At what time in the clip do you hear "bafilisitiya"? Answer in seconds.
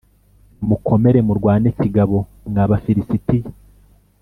2.71-3.47